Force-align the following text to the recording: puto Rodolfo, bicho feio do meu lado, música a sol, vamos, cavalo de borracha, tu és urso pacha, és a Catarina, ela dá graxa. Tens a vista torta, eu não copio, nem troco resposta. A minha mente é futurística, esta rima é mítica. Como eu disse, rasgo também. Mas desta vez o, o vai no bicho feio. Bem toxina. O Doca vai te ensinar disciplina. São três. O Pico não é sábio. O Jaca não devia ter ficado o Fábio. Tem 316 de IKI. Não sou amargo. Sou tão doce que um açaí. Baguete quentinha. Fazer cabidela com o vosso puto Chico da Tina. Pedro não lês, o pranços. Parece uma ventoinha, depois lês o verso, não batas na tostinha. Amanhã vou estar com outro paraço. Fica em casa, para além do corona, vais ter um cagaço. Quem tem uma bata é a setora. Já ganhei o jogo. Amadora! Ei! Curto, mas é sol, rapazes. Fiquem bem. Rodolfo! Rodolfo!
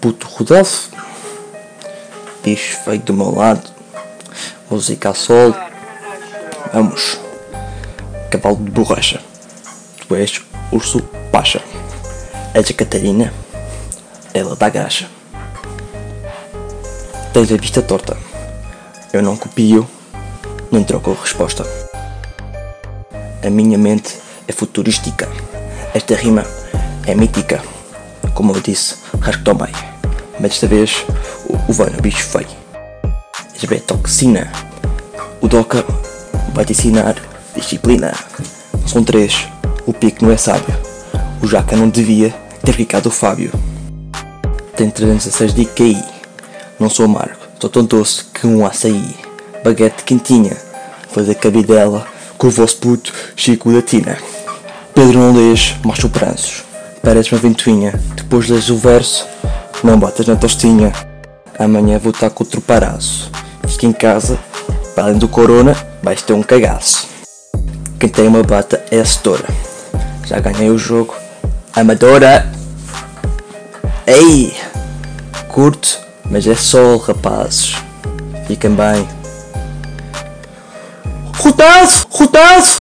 puto 0.00 0.26
Rodolfo, 0.28 0.88
bicho 2.42 2.78
feio 2.84 3.00
do 3.00 3.12
meu 3.12 3.34
lado, 3.34 3.68
música 4.70 5.10
a 5.10 5.14
sol, 5.14 5.54
vamos, 6.72 7.20
cavalo 8.30 8.56
de 8.56 8.70
borracha, 8.70 9.20
tu 10.08 10.16
és 10.16 10.40
urso 10.72 11.02
pacha, 11.30 11.62
és 12.54 12.70
a 12.70 12.72
Catarina, 12.72 13.32
ela 14.32 14.56
dá 14.56 14.70
graxa. 14.70 15.06
Tens 17.34 17.52
a 17.52 17.56
vista 17.56 17.82
torta, 17.82 18.16
eu 19.12 19.22
não 19.22 19.36
copio, 19.36 19.86
nem 20.72 20.82
troco 20.82 21.12
resposta. 21.12 21.64
A 23.44 23.50
minha 23.50 23.76
mente 23.76 24.18
é 24.48 24.52
futurística, 24.52 25.28
esta 25.94 26.14
rima 26.14 26.44
é 27.06 27.14
mítica. 27.14 27.62
Como 28.34 28.54
eu 28.54 28.60
disse, 28.60 28.96
rasgo 29.20 29.44
também. 29.44 29.72
Mas 30.34 30.52
desta 30.52 30.66
vez 30.66 31.04
o, 31.46 31.70
o 31.70 31.72
vai 31.72 31.90
no 31.90 32.00
bicho 32.00 32.24
feio. 32.24 32.48
Bem 33.68 33.78
toxina. 33.80 34.50
O 35.40 35.46
Doca 35.46 35.84
vai 36.54 36.64
te 36.64 36.72
ensinar 36.72 37.14
disciplina. 37.54 38.12
São 38.86 39.04
três. 39.04 39.46
O 39.86 39.92
Pico 39.92 40.24
não 40.24 40.32
é 40.32 40.36
sábio. 40.36 40.74
O 41.42 41.46
Jaca 41.46 41.76
não 41.76 41.88
devia 41.88 42.34
ter 42.64 42.72
ficado 42.72 43.06
o 43.06 43.10
Fábio. 43.10 43.52
Tem 44.76 44.90
316 44.90 45.54
de 45.54 45.62
IKI. 45.62 46.02
Não 46.78 46.88
sou 46.88 47.04
amargo. 47.04 47.36
Sou 47.60 47.68
tão 47.68 47.84
doce 47.84 48.24
que 48.32 48.46
um 48.46 48.66
açaí. 48.66 49.14
Baguete 49.62 50.04
quentinha. 50.04 50.56
Fazer 51.12 51.34
cabidela 51.34 52.06
com 52.38 52.46
o 52.46 52.50
vosso 52.50 52.78
puto 52.78 53.12
Chico 53.36 53.72
da 53.72 53.82
Tina. 53.82 54.16
Pedro 54.94 55.18
não 55.18 55.34
lês, 55.34 55.76
o 55.84 56.08
pranços. 56.08 56.64
Parece 57.02 57.32
uma 57.32 57.40
ventoinha, 57.40 57.92
depois 58.30 58.48
lês 58.48 58.70
o 58.70 58.76
verso, 58.76 59.26
não 59.82 59.98
batas 59.98 60.24
na 60.28 60.36
tostinha. 60.36 60.92
Amanhã 61.58 61.98
vou 61.98 62.12
estar 62.12 62.30
com 62.30 62.44
outro 62.44 62.60
paraço. 62.60 63.28
Fica 63.66 63.86
em 63.86 63.92
casa, 63.92 64.38
para 64.94 65.02
além 65.02 65.18
do 65.18 65.26
corona, 65.26 65.76
vais 66.00 66.22
ter 66.22 66.32
um 66.32 66.40
cagaço. 66.40 67.08
Quem 67.98 68.08
tem 68.08 68.28
uma 68.28 68.44
bata 68.44 68.84
é 68.88 69.00
a 69.00 69.04
setora. 69.04 69.48
Já 70.26 70.38
ganhei 70.38 70.70
o 70.70 70.78
jogo. 70.78 71.16
Amadora! 71.74 72.48
Ei! 74.06 74.56
Curto, 75.48 75.98
mas 76.30 76.46
é 76.46 76.54
sol, 76.54 76.98
rapazes. 76.98 77.74
Fiquem 78.46 78.70
bem. 78.70 79.08
Rodolfo! 81.34 82.06
Rodolfo! 82.08 82.78